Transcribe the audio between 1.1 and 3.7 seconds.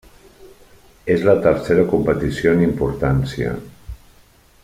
És la tercera competició en importància.